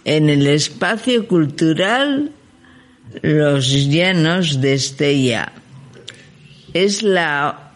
[0.06, 2.32] en el espacio cultural
[3.24, 5.52] Los Llanos de Estella.
[6.76, 7.72] Es la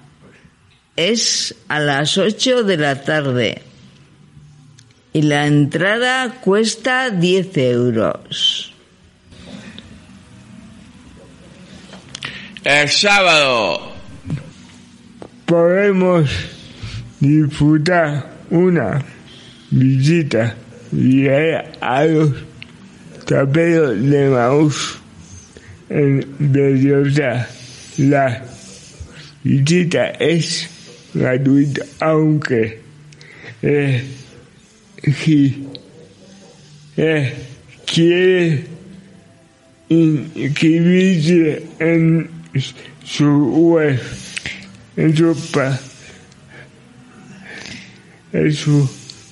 [0.96, 3.67] es a las 8 de la tarde
[5.18, 8.72] y la entrada cuesta 10 euros.
[12.64, 13.94] el sábado
[15.48, 16.30] podemos
[17.20, 19.04] disfrutar una
[19.72, 20.56] visita
[20.92, 22.34] guiada a los
[23.26, 25.00] taperos de Maús
[25.90, 27.50] en Berliosa.
[27.98, 28.44] Las
[29.44, 30.70] visita es
[31.16, 32.82] gratuita, aunque
[33.64, 34.17] eh,
[36.98, 37.34] eh,
[37.86, 38.66] quiere
[39.90, 42.30] inscribirse en
[43.04, 43.26] su
[43.72, 44.00] web,
[44.98, 45.36] en su,
[48.34, 48.90] en su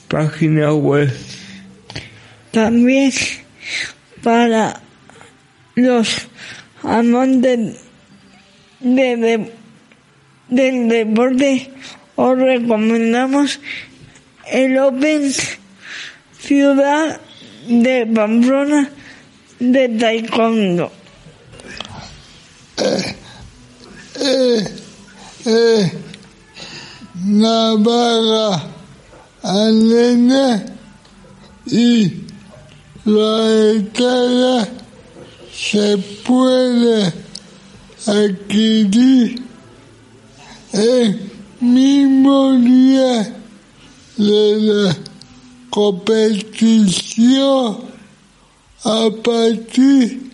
[0.08, 1.12] página web.
[2.52, 3.12] También
[4.24, 4.82] para
[5.76, 6.28] los
[6.84, 7.82] amantes
[8.80, 9.52] de-
[10.50, 11.70] del deporte
[12.16, 13.60] os recomendamos
[14.52, 15.34] el Open
[16.46, 17.20] Ciudad
[17.68, 18.90] de Pamplona
[19.60, 20.92] de Taekwondo.
[24.22, 24.68] eh,
[25.46, 25.92] eh,
[27.26, 28.62] Navarra,
[29.42, 30.66] Alena
[31.66, 32.14] y
[33.06, 34.68] la
[35.52, 37.14] se puede
[38.06, 39.42] adquirir
[40.74, 43.34] el mismo día
[44.18, 44.96] de la
[45.76, 47.78] competición
[48.86, 50.32] a partir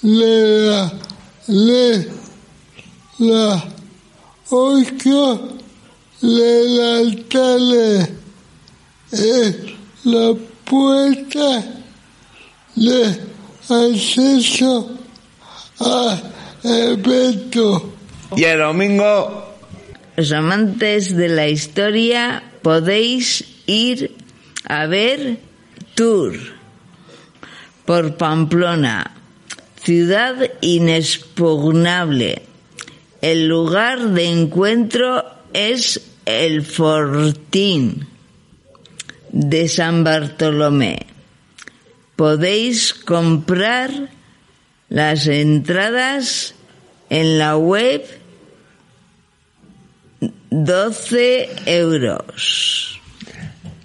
[0.00, 0.92] de la
[1.48, 2.08] de
[3.18, 3.64] la
[4.50, 5.58] ocho
[6.20, 8.08] de la tarde
[9.10, 9.56] es
[10.04, 10.32] la
[10.64, 11.64] puerta
[12.76, 13.20] de
[13.68, 14.90] acceso
[15.80, 16.22] al
[16.62, 17.92] evento.
[18.36, 19.56] Y el domingo
[20.14, 24.21] Los amantes de la historia podéis ir
[24.64, 25.38] a ver
[25.94, 26.34] Tour
[27.84, 29.14] por Pamplona,
[29.82, 32.42] ciudad inexpugnable.
[33.20, 38.06] El lugar de encuentro es el Fortín
[39.30, 41.06] de San Bartolomé.
[42.16, 44.10] Podéis comprar
[44.88, 46.54] las entradas
[47.10, 48.04] en la web
[50.50, 53.01] 12 euros.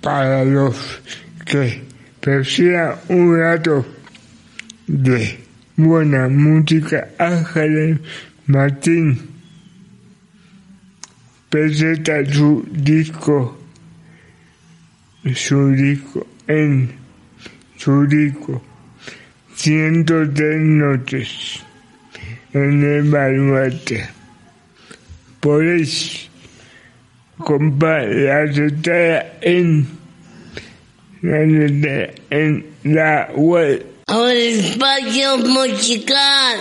[0.02, 0.76] Para los
[1.46, 1.84] que
[2.20, 3.86] prefieran un rato
[4.88, 5.40] de
[5.76, 8.00] buena música, Ángeles
[8.48, 9.20] Martín
[11.50, 13.58] presenta su disco,
[15.36, 16.92] su disco en
[17.78, 18.64] su disco
[19.56, 21.64] Cientos de noches
[22.54, 24.08] en el baluarte.
[25.40, 26.27] Podéis
[27.38, 29.88] comprar las entradas en,
[31.22, 36.60] en, en la web Ahora espacio musical.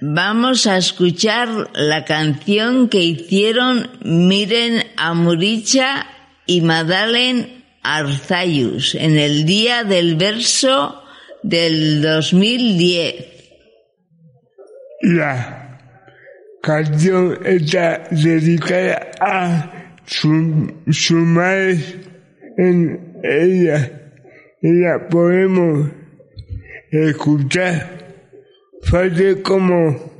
[0.00, 6.06] Vamos a escuchar la canción que hicieron Miren Amuricha
[6.46, 11.02] y Madalen Arzayus en el día del verso
[11.42, 13.26] del 2010.
[15.00, 15.61] La
[16.62, 21.80] canción está dedicada a su, su madre.
[22.56, 24.12] En ella,
[24.62, 25.90] ella podemos
[26.90, 27.98] escuchar
[28.82, 30.12] frase como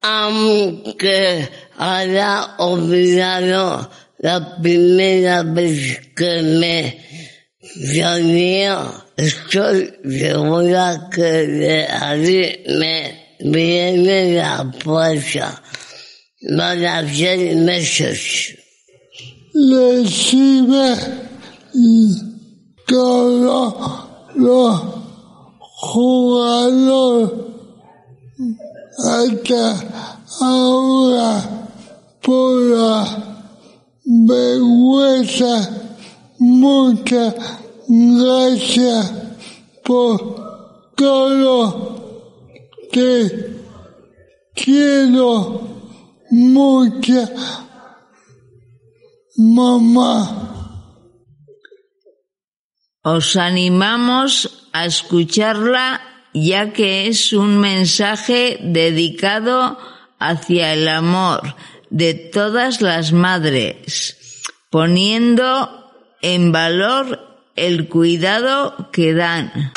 [0.00, 6.98] Aunque haya olvidado la primera vez que me
[7.74, 8.68] llamé,
[9.16, 15.62] estoy segura que de ahí me viene la fuerza.
[16.56, 18.56] Van a ser meses.
[19.54, 20.94] recibe
[22.86, 23.74] todos
[24.34, 24.82] los
[25.58, 27.30] jugadores
[28.98, 31.68] hasta ahora
[32.22, 33.26] por la
[34.04, 35.70] vergüenza.
[36.38, 37.34] Muchas
[37.88, 39.12] gracias
[39.84, 41.95] por todo.
[42.96, 43.28] Te
[44.54, 45.68] quiero
[46.30, 47.28] mucho,
[49.36, 50.22] mamá.
[53.02, 56.00] Os animamos a escucharla
[56.32, 59.76] ya que es un mensaje dedicado
[60.18, 61.54] hacia el amor
[61.90, 65.92] de todas las madres, poniendo
[66.22, 69.74] en valor el cuidado que dan.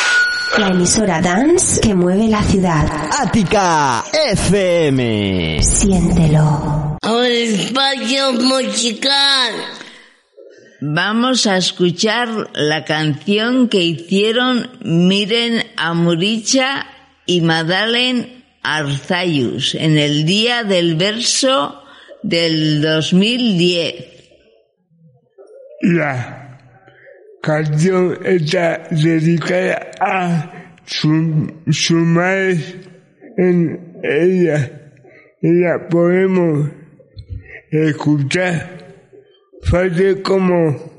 [0.58, 2.86] La emisora Dance que mueve la ciudad.
[3.20, 5.62] Ática FM.
[5.64, 6.98] Siéntelo.
[7.02, 9.54] Ahora espacio musical.
[10.82, 16.88] Vamos a escuchar la canción que hicieron Miren Amuricha
[17.26, 21.84] y Madalen Arzayus en el día del verso
[22.24, 24.06] del 2010.
[25.82, 26.39] la
[27.42, 32.60] canción está dedicada a su, su madre.
[33.38, 34.92] En ella,
[35.42, 36.70] y la podemos
[37.72, 38.78] escuchar.
[39.62, 40.90] Fue como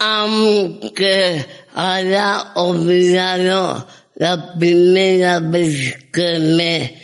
[0.00, 1.44] aunque
[1.74, 6.96] haya olvidado la primera vez que me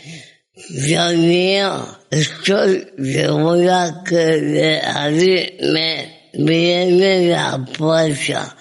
[0.69, 1.61] llamé,
[2.09, 8.55] estoy segura que de me viene la fuerza.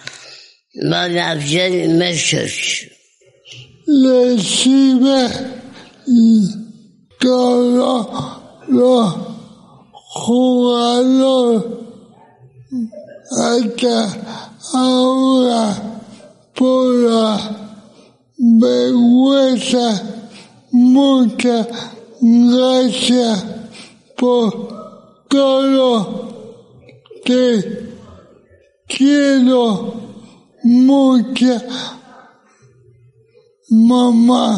[0.88, 2.88] Van a ser meses.
[3.86, 5.28] Recibe
[7.18, 8.08] todos
[8.68, 9.14] los
[9.92, 11.64] jugadores
[13.30, 16.00] hasta ahora
[16.54, 17.38] por la
[18.38, 20.02] vergüenza.
[20.72, 21.68] Muchas
[22.20, 23.44] gracias
[24.16, 26.35] por todo.
[27.26, 27.90] Te
[28.86, 30.14] quiero
[30.62, 31.60] mucho,
[33.68, 34.52] mamá.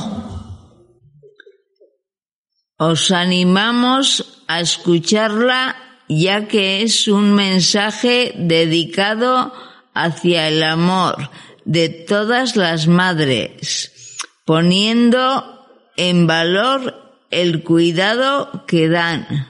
[2.77, 5.77] Os animamos a escucharla
[6.11, 9.51] ya que es un mensaje dedicado
[9.95, 11.31] hacia el amor
[11.65, 15.67] de todas las madres, poniendo
[15.97, 16.95] en valor
[17.31, 19.49] el cuidado que dan.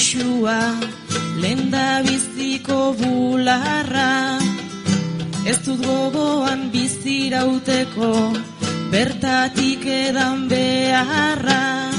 [0.00, 0.80] Lehen musua,
[1.40, 4.38] lehen da biziko bularra.
[5.46, 8.32] Ez dut gogoan bizirauteko,
[8.90, 11.90] bertatik edan beharra.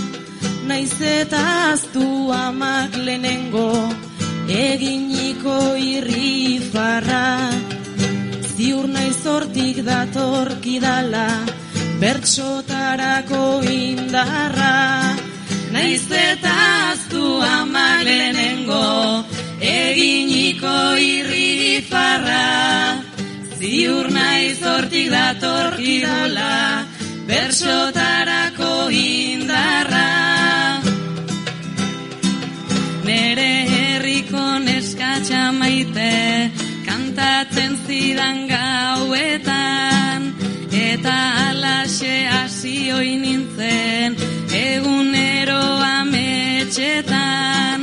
[0.67, 3.89] Naiz eta aztu amak lehenengo,
[4.47, 7.51] eginiko irrifarra.
[8.55, 11.27] Ziur naiz hortik datorkidala,
[11.99, 15.30] bertsotarako indarra.
[15.71, 16.51] Naiz eta
[16.91, 18.07] aztu amak
[19.61, 22.47] eginiko irrifarra.
[23.59, 26.85] Ziur naiz hortik datorkidala,
[27.29, 30.09] bersotarako indarra.
[33.05, 36.11] Nere herriko neskatxa maite,
[36.87, 40.31] kantatzen zidan gauetan,
[40.71, 41.17] eta
[41.47, 42.77] alaxe hasi
[43.23, 44.17] nintzen,
[45.41, 47.79] egunero ametxetan,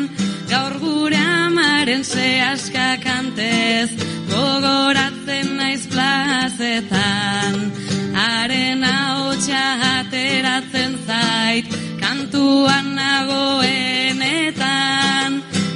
[0.48, 3.90] gaur gure amaren zehaska kantez,
[4.30, 7.72] gogoratzen naiz plazetan,
[8.14, 11.66] haren ahotsa ateratzen zait,
[12.00, 13.82] kantuan nagoenetan,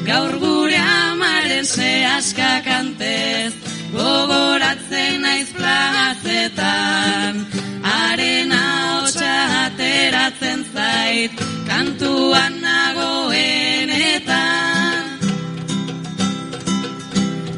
[0.07, 3.53] gaur gure amaren zehaska kantez,
[3.93, 7.47] gogoratzen naiz plazetan,
[7.83, 9.35] haren ahotsa
[9.67, 15.05] ateratzen zait, kantuan nagoenetan.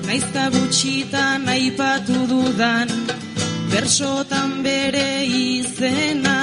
[0.07, 2.89] Naizta gutxitan aipatu dudan,
[3.73, 6.41] bersotan bere izena,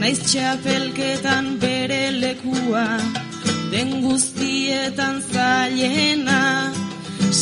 [0.00, 2.88] naiz txapelketan bere lekua,
[3.72, 6.42] den guztietan zailena,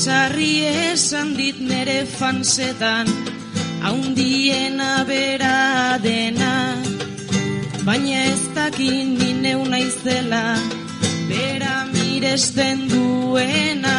[0.02, 0.54] sarri
[0.88, 3.06] esan dit nere fansetan,
[3.84, 5.58] haundiena bera
[6.06, 6.54] dena,
[7.88, 10.44] baina ez dakin ni neu naizela,
[11.28, 13.96] bera miresten duena.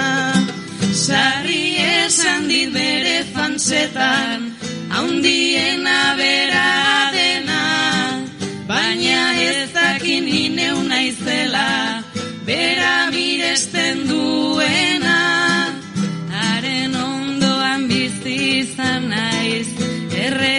[1.05, 1.63] Sarri
[2.03, 4.45] esan dit bere fansetan,
[4.93, 6.69] haundiena bera
[7.17, 7.63] dena,
[8.69, 11.71] baina ez dakin ni neu naizela,
[12.45, 15.19] bera miresten duena.
[16.37, 19.67] Haren ondoan bizi izan naiz,
[20.27, 20.58] erregina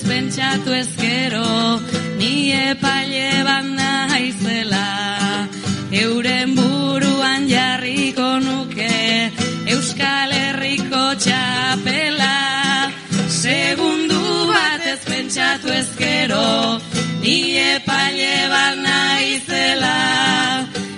[0.00, 1.80] ez pentsatu ezkero,
[2.16, 5.48] ni epaile bat naizela.
[5.92, 9.32] Euren buruan jarriko nuke,
[9.66, 12.36] Euskal Herriko txapela.
[13.28, 14.22] Segundu
[14.52, 16.80] bat ez pentsatu ezkero,
[17.20, 19.98] ni epaile bat naizela.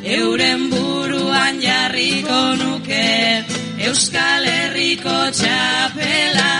[0.04, 3.44] Euren buruan jarriko nuke,
[3.88, 6.52] Euskal Herriko txapela.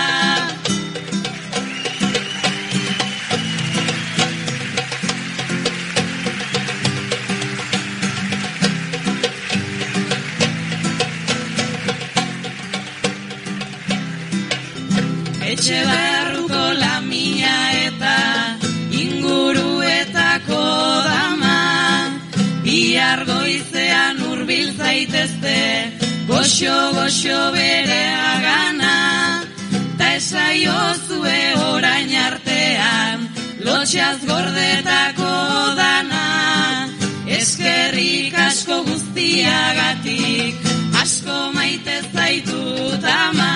[26.53, 29.41] Goxo, goxo bere agana
[29.97, 31.39] Ta esaiozue
[31.73, 33.23] orain artean
[33.65, 35.31] lotxaz gordetako
[35.79, 36.27] dana,
[37.39, 40.69] eskerrik asko guztiagatik,
[41.01, 43.49] asko maite zaitut ama,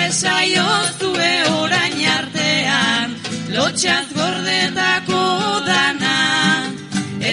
[0.00, 0.66] esaio
[0.96, 1.30] zue
[1.60, 3.16] orain artean,
[3.52, 5.22] lotxaz gordetako
[5.68, 6.16] dana,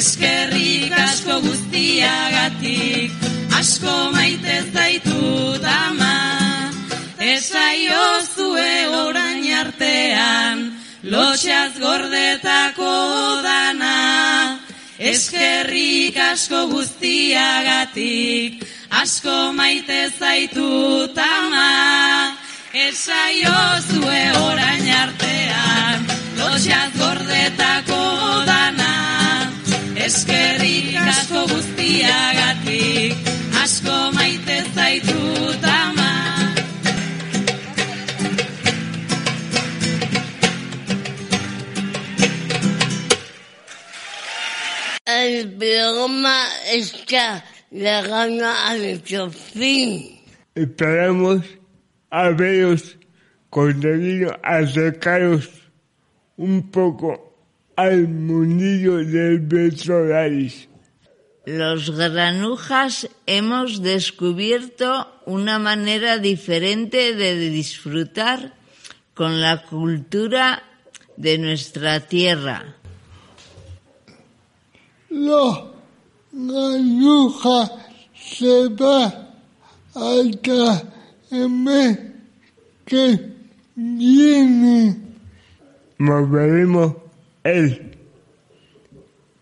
[0.01, 6.71] eskerrik asko guztiagatik, asko maite zaitut ama,
[7.19, 8.05] esaio
[8.35, 10.59] zue orain artean,
[11.03, 12.93] lotxaz gordetako
[13.43, 13.97] dana,
[15.11, 18.63] eskerrik asko guztiagatik,
[19.01, 21.71] asko maite zaitut ama,
[22.87, 26.07] esaio zue orain artean,
[26.39, 28.05] lotxaz gordetako
[28.53, 28.93] dana,
[30.07, 33.28] eskerrik asko guztiagatik,
[33.69, 36.11] asko maite zaitut ama.
[45.05, 46.37] El programa
[46.73, 50.19] está llegando a nuestro fin.
[50.55, 51.41] Esperamos
[52.09, 52.97] haberos
[53.51, 55.47] conseguido acercaros
[56.37, 57.09] un poco
[57.75, 60.69] al mundillo del Betrodaris.
[61.49, 68.53] Los granujas hemos descubierto una manera diferente de disfrutar
[69.15, 70.61] con la cultura
[71.17, 72.75] de nuestra tierra.
[75.09, 75.71] La
[76.31, 77.71] granuja
[78.13, 79.33] se va
[79.95, 80.83] hasta
[81.31, 81.99] el mes
[82.85, 83.19] que
[83.73, 84.97] viene.
[85.97, 86.93] Nos veremos
[87.43, 87.97] el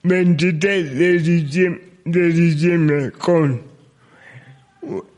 [0.04, 3.62] 23 de diciembre, de diciembre con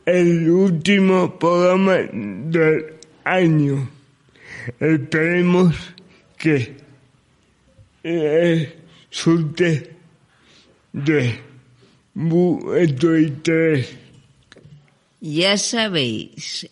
[0.04, 3.88] el último programa del año.
[4.80, 5.76] Esperemos
[6.36, 6.76] que
[8.02, 9.96] resulte
[10.92, 11.38] de
[12.14, 13.12] vuestro.
[15.20, 16.68] Ya sabéis,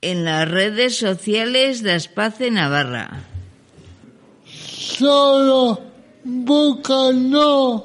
[0.00, 3.24] en las redes sociales de Aspace Navarra.
[4.46, 5.82] Solo
[6.24, 7.82] búscanos.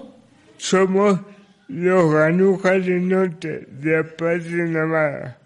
[0.58, 1.35] Somos
[1.76, 5.38] los Ganujas del Norte de Aspace Navarra.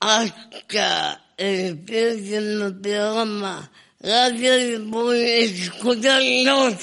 [0.00, 3.70] Hasta el próximo programa.
[4.00, 6.76] Gracias por escucharnos.